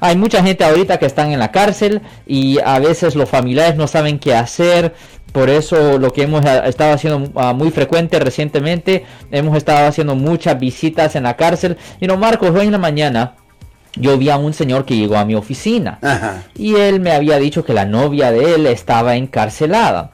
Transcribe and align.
hay 0.00 0.16
mucha 0.16 0.42
gente 0.42 0.64
ahorita 0.64 0.98
que 0.98 1.06
están 1.06 1.32
en 1.32 1.38
la 1.38 1.50
cárcel 1.50 2.02
y 2.26 2.58
a 2.64 2.78
veces 2.78 3.14
los 3.14 3.28
familiares 3.28 3.76
no 3.76 3.86
saben 3.86 4.18
qué 4.18 4.34
hacer. 4.34 4.94
Por 5.32 5.50
eso 5.50 5.98
lo 5.98 6.12
que 6.12 6.22
hemos 6.22 6.44
ah, 6.46 6.66
estado 6.66 6.94
haciendo 6.94 7.30
ah, 7.34 7.52
muy 7.52 7.70
frecuente 7.70 8.18
recientemente, 8.18 9.04
hemos 9.30 9.56
estado 9.56 9.86
haciendo 9.86 10.14
muchas 10.14 10.58
visitas 10.58 11.16
en 11.16 11.24
la 11.24 11.36
cárcel. 11.36 11.76
Y 12.00 12.06
no, 12.06 12.16
Marcos, 12.16 12.50
hoy 12.50 12.66
en 12.66 12.72
la 12.72 12.78
mañana 12.78 13.34
yo 13.96 14.16
vi 14.18 14.30
a 14.30 14.36
un 14.36 14.52
señor 14.52 14.84
que 14.84 14.96
llegó 14.96 15.16
a 15.16 15.24
mi 15.24 15.34
oficina 15.34 15.98
y 16.54 16.76
él 16.76 17.00
me 17.00 17.12
había 17.12 17.38
dicho 17.38 17.64
que 17.64 17.72
la 17.72 17.84
novia 17.84 18.30
de 18.30 18.54
él 18.54 18.66
estaba 18.66 19.16
encarcelada 19.16 20.10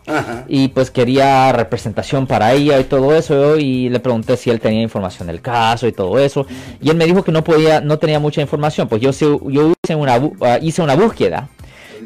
y 0.49 0.69
pues 0.69 0.91
quería 0.91 1.53
representación 1.53 2.27
para 2.27 2.53
ella 2.53 2.79
y 2.79 2.85
todo 2.85 3.15
eso 3.15 3.57
y 3.59 3.89
le 3.89 4.01
pregunté 4.01 4.37
si 4.37 4.51
él 4.51 4.61
tenía 4.61 4.83
información 4.83 5.29
del 5.29 5.41
caso 5.41 5.87
y 5.87 5.93
todo 5.93 6.19
eso 6.19 6.47
y 6.81 6.91
él 6.91 6.97
me 6.97 7.07
dijo 7.07 7.23
que 7.25 7.33
no 7.33 7.45
podía 7.45 7.81
no 7.81 7.99
tenía 7.99 8.19
mucha 8.19 8.41
información 8.41 8.89
pues 8.89 9.03
yo 9.03 9.11
yo 9.51 9.73
hice 9.83 9.95
una 9.95 10.21
ah, 10.41 10.59
hice 10.61 10.83
una 10.83 10.95
búsqueda 10.95 11.49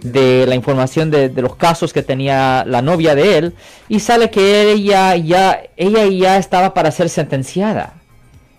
de 0.02 0.46
la 0.46 0.54
información 0.54 1.10
de, 1.10 1.30
los 1.30 1.56
casos 1.56 1.92
que 1.92 2.02
tenía 2.02 2.64
la 2.66 2.82
novia 2.82 3.14
de 3.14 3.38
él 3.38 3.54
y 3.88 4.00
sale 4.00 4.30
que 4.30 4.70
ella 4.72 5.16
ya 5.16 5.60
ella 5.76 6.06
ya 6.06 6.38
estaba 6.38 6.74
para 6.74 6.90
ser 6.90 7.08
sentenciada 7.08 7.94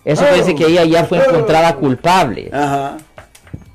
eso 0.04 0.24
oh. 0.30 0.34
dice 0.34 0.54
que 0.54 0.66
ella 0.66 0.84
ya 0.84 1.04
fue 1.04 1.18
encontrada 1.18 1.74
culpable 1.76 2.50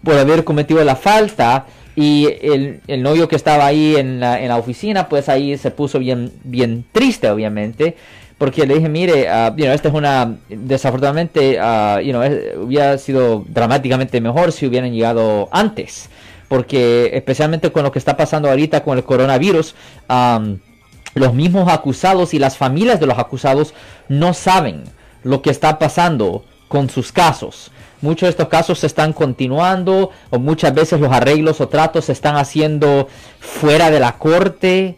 por 0.03 0.15
haber 0.15 0.43
cometido 0.43 0.84
la 0.84 0.95
falta 0.95 1.65
y 1.95 2.27
el, 2.41 2.81
el, 2.88 3.01
novio 3.01 3.27
que 3.27 3.35
estaba 3.35 3.65
ahí 3.65 3.95
en 3.95 4.20
la, 4.20 4.41
en 4.41 4.49
la, 4.49 4.57
oficina, 4.57 5.07
pues 5.07 5.29
ahí 5.29 5.57
se 5.57 5.71
puso 5.71 5.98
bien, 5.98 6.31
bien 6.43 6.84
triste, 6.91 7.29
obviamente, 7.29 7.95
porque 8.38 8.65
le 8.65 8.75
dije, 8.75 8.89
mire, 8.89 9.27
uh, 9.29 9.53
esta 9.57 9.88
es 9.88 9.93
una, 9.93 10.35
desafortunadamente, 10.49 11.57
uh, 11.57 12.63
hubiera 12.63 12.98
sido 12.98 13.45
dramáticamente 13.48 14.20
mejor 14.20 14.51
si 14.51 14.67
hubieran 14.67 14.91
llegado 14.91 15.48
antes, 15.51 16.09
porque 16.49 17.12
especialmente 17.13 17.71
con 17.71 17.84
lo 17.84 17.91
que 17.91 17.99
está 17.99 18.17
pasando 18.17 18.49
ahorita 18.49 18.84
con 18.84 18.98
el 18.98 19.05
coronavirus, 19.05 19.73
los 21.15 21.34
mismos 21.34 21.71
acusados 21.71 22.34
y 22.34 22.40
las 22.40 22.57
familias 22.57 22.99
de 22.99 23.05
los 23.07 23.18
acusados 23.18 23.73
no 24.09 24.34
saben 24.34 24.84
lo 25.26 25.41
que 25.41 25.49
está 25.49 25.79
pasando 25.79 26.45
con 26.68 26.87
sus 26.90 27.12
casos. 27.12 27.71
Muchos 28.01 28.27
de 28.27 28.29
estos 28.29 28.48
casos 28.48 28.79
se 28.79 28.87
están 28.87 29.12
continuando 29.12 30.12
o 30.29 30.37
muchas 30.37 30.73
veces 30.73 30.99
los 30.99 31.12
arreglos 31.12 31.59
o 31.62 31.68
tratos 31.68 32.05
se 32.05 32.12
están 32.12 32.37
haciendo 32.37 33.07
fuera 33.40 33.90
de 33.90 33.99
la 33.99 34.20
corte. 34.20 34.98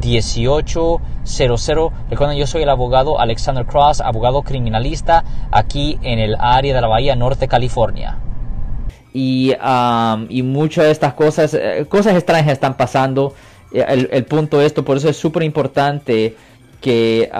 1-800-530-1800. 0.00 1.92
Recuerden, 2.10 2.36
yo 2.38 2.46
soy 2.46 2.62
el 2.62 2.68
abogado 2.68 3.18
Alexander 3.20 3.64
Cross, 3.66 4.00
abogado 4.00 4.42
criminalista 4.42 5.24
aquí 5.50 5.98
en 6.02 6.18
el 6.18 6.36
área 6.38 6.74
de 6.74 6.80
la 6.80 6.88
Bahía 6.88 7.16
Norte, 7.16 7.48
California. 7.48 8.18
Y, 9.12 9.52
um, 9.54 10.26
y 10.28 10.42
muchas 10.42 10.86
de 10.86 10.90
estas 10.90 11.14
cosas, 11.14 11.54
eh, 11.54 11.86
cosas 11.88 12.14
extrañas 12.14 12.52
están 12.52 12.76
pasando. 12.76 13.34
El, 13.72 14.08
el 14.12 14.24
punto 14.24 14.58
de 14.58 14.66
esto, 14.66 14.84
por 14.84 14.96
eso 14.96 15.08
es 15.08 15.16
súper 15.16 15.42
importante 15.42 16.36
que, 16.84 17.30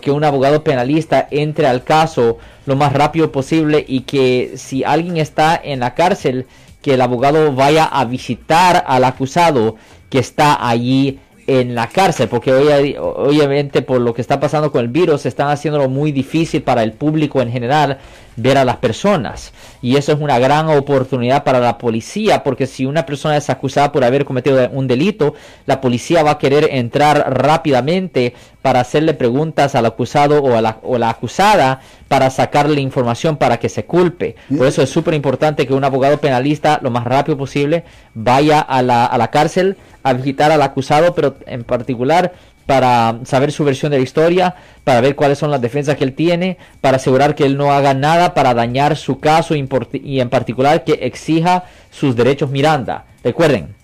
que 0.00 0.10
un 0.12 0.24
abogado 0.24 0.62
penalista 0.62 1.26
entre 1.32 1.66
al 1.66 1.82
caso 1.82 2.38
lo 2.64 2.76
más 2.76 2.92
rápido 2.92 3.32
posible 3.32 3.84
y 3.86 4.02
que 4.02 4.52
si 4.56 4.84
alguien 4.84 5.16
está 5.16 5.60
en 5.62 5.80
la 5.80 5.94
cárcel, 5.94 6.46
que 6.80 6.94
el 6.94 7.00
abogado 7.00 7.52
vaya 7.52 7.84
a 7.86 8.04
visitar 8.04 8.84
al 8.86 9.02
acusado 9.02 9.74
que 10.10 10.20
está 10.20 10.68
allí 10.68 11.18
en 11.46 11.74
la 11.74 11.88
cárcel, 11.88 12.28
porque 12.28 12.52
obviamente 12.52 13.82
por 13.82 14.00
lo 14.00 14.12
que 14.14 14.20
está 14.20 14.40
pasando 14.40 14.72
con 14.72 14.80
el 14.80 14.88
virus 14.88 15.26
están 15.26 15.48
haciéndolo 15.48 15.88
muy 15.88 16.12
difícil 16.12 16.62
para 16.62 16.82
el 16.82 16.92
público 16.92 17.40
en 17.40 17.50
general 17.50 17.98
ver 18.36 18.58
a 18.58 18.64
las 18.64 18.76
personas. 18.76 19.52
Y 19.82 19.96
eso 19.96 20.12
es 20.12 20.20
una 20.20 20.38
gran 20.38 20.68
oportunidad 20.68 21.44
para 21.44 21.60
la 21.60 21.78
policía, 21.78 22.42
porque 22.42 22.66
si 22.66 22.86
una 22.86 23.06
persona 23.06 23.36
es 23.36 23.50
acusada 23.50 23.92
por 23.92 24.04
haber 24.04 24.24
cometido 24.24 24.68
un 24.70 24.86
delito, 24.86 25.34
la 25.66 25.80
policía 25.80 26.22
va 26.22 26.32
a 26.32 26.38
querer 26.38 26.68
entrar 26.70 27.34
rápidamente 27.34 28.34
para 28.62 28.80
hacerle 28.80 29.14
preguntas 29.14 29.74
al 29.74 29.86
acusado 29.86 30.42
o 30.42 30.56
a 30.56 30.60
la, 30.60 30.78
o 30.82 30.98
la 30.98 31.10
acusada 31.10 31.80
para 32.08 32.30
sacarle 32.30 32.80
información 32.80 33.36
para 33.36 33.58
que 33.58 33.68
se 33.68 33.84
culpe. 33.84 34.36
Por 34.56 34.66
eso 34.66 34.82
es 34.82 34.90
súper 34.90 35.14
importante 35.14 35.66
que 35.66 35.74
un 35.74 35.84
abogado 35.84 36.18
penalista 36.18 36.80
lo 36.82 36.90
más 36.90 37.04
rápido 37.04 37.38
posible 37.38 37.84
vaya 38.14 38.60
a 38.60 38.82
la, 38.82 39.06
a 39.06 39.18
la 39.18 39.28
cárcel 39.28 39.76
a 40.02 40.12
visitar 40.12 40.50
al 40.50 40.62
acusado, 40.62 41.14
pero 41.14 41.36
en 41.46 41.64
particular 41.64 42.32
para 42.66 43.20
saber 43.24 43.52
su 43.52 43.64
versión 43.64 43.92
de 43.92 43.98
la 43.98 44.04
historia, 44.04 44.56
para 44.84 45.00
ver 45.00 45.14
cuáles 45.14 45.38
son 45.38 45.50
las 45.50 45.60
defensas 45.60 45.96
que 45.96 46.04
él 46.04 46.14
tiene, 46.14 46.58
para 46.80 46.96
asegurar 46.96 47.34
que 47.34 47.44
él 47.44 47.56
no 47.56 47.72
haga 47.72 47.94
nada 47.94 48.34
para 48.34 48.54
dañar 48.54 48.96
su 48.96 49.20
caso 49.20 49.54
y 49.54 50.20
en 50.20 50.28
particular 50.28 50.84
que 50.84 50.98
exija 51.02 51.64
sus 51.90 52.16
derechos 52.16 52.50
Miranda. 52.50 53.04
Recuerden, 53.22 53.74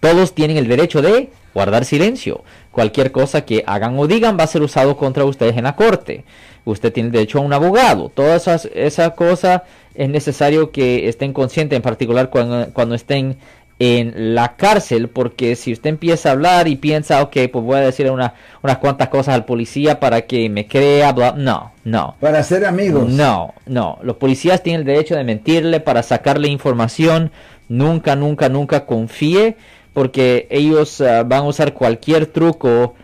todos 0.00 0.34
tienen 0.34 0.56
el 0.56 0.68
derecho 0.68 1.02
de 1.02 1.30
guardar 1.54 1.84
silencio. 1.84 2.42
Cualquier 2.70 3.12
cosa 3.12 3.44
que 3.44 3.62
hagan 3.66 3.98
o 3.98 4.06
digan 4.06 4.36
va 4.38 4.44
a 4.44 4.48
ser 4.48 4.62
usado 4.62 4.96
contra 4.96 5.24
ustedes 5.24 5.56
en 5.56 5.64
la 5.64 5.76
corte. 5.76 6.24
Usted 6.64 6.92
tiene 6.92 7.10
derecho 7.10 7.38
a 7.38 7.42
un 7.42 7.52
abogado. 7.52 8.08
Todas 8.08 8.42
esas, 8.42 8.68
esa 8.74 9.10
cosas 9.14 9.62
es 9.94 10.08
necesario 10.08 10.72
que 10.72 11.08
estén 11.08 11.32
conscientes, 11.32 11.76
en 11.76 11.82
particular 11.82 12.30
cuando, 12.30 12.68
cuando 12.72 12.94
estén 12.94 13.36
en 13.78 14.34
la 14.34 14.56
cárcel 14.56 15.08
porque 15.08 15.56
si 15.56 15.72
usted 15.72 15.90
empieza 15.90 16.28
a 16.28 16.32
hablar 16.32 16.68
y 16.68 16.76
piensa, 16.76 17.22
ok, 17.22 17.36
pues 17.52 17.64
voy 17.64 17.76
a 17.76 17.80
decir 17.80 18.10
unas 18.10 18.78
cuantas 18.80 19.08
cosas 19.08 19.34
al 19.34 19.44
policía 19.44 20.00
para 20.00 20.22
que 20.22 20.48
me 20.48 20.66
crea, 20.66 21.12
no, 21.36 21.72
no. 21.84 22.16
Para 22.20 22.42
ser 22.42 22.64
amigos. 22.64 23.08
No, 23.08 23.54
no. 23.66 23.98
Los 24.02 24.16
policías 24.16 24.62
tienen 24.62 24.82
el 24.82 24.86
derecho 24.86 25.16
de 25.16 25.24
mentirle 25.24 25.80
para 25.80 26.02
sacarle 26.02 26.48
información. 26.48 27.32
Nunca, 27.68 28.14
nunca, 28.14 28.48
nunca 28.48 28.86
confíe 28.86 29.56
porque 29.92 30.46
ellos 30.50 31.00
ah, 31.00 31.22
van 31.24 31.40
a 31.40 31.48
usar 31.48 31.72
cualquier 31.72 32.26
truco 32.26 32.94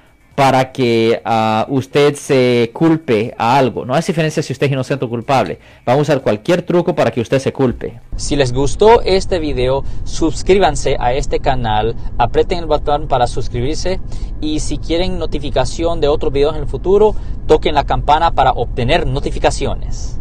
para 0.41 0.73
que 0.73 1.21
ah, 1.23 1.67
usted 1.69 2.15
se 2.15 2.71
culpe 2.73 3.35
a 3.37 3.59
algo. 3.59 3.85
No 3.85 3.93
hace 3.93 4.13
diferencia 4.13 4.43
si 4.43 4.55
usted 4.55 4.69
es 4.69 4.73
inocente 4.73 5.05
o 5.05 5.11
culpable. 5.11 5.59
Vamos 5.85 6.09
a 6.09 6.13
usar 6.15 6.23
cualquier 6.23 6.63
truco 6.63 6.95
para 6.95 7.11
que 7.11 7.21
usted 7.21 7.39
se 7.39 7.53
culpe. 7.53 8.01
Si 8.17 8.37
les 8.37 8.55
gustó 8.55 9.03
este 9.03 9.39
video, 9.39 9.85
suscríbanse 10.05 10.97
a 10.99 11.13
este 11.13 11.41
canal, 11.41 11.95
aprieten 12.17 12.61
el 12.61 12.65
botón 12.65 13.07
para 13.07 13.27
suscribirse 13.27 14.01
y 14.41 14.61
si 14.61 14.79
quieren 14.79 15.19
notificación 15.19 16.01
de 16.01 16.09
otros 16.09 16.33
videos 16.33 16.57
en 16.57 16.63
el 16.63 16.69
futuro, 16.69 17.15
toquen 17.47 17.75
la 17.75 17.85
campana 17.85 18.31
para 18.31 18.53
obtener 18.53 19.07
notificaciones. 19.07 20.20